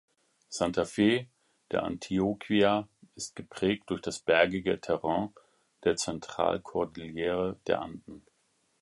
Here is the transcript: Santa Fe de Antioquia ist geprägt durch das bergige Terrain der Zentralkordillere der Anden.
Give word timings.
Santa 0.49 0.85
Fe 0.85 1.27
de 1.71 1.77
Antioquia 1.77 2.87
ist 3.13 3.35
geprägt 3.35 3.91
durch 3.91 4.01
das 4.01 4.17
bergige 4.17 4.81
Terrain 4.81 5.29
der 5.83 5.95
Zentralkordillere 5.95 7.59
der 7.67 7.81
Anden. 7.83 8.25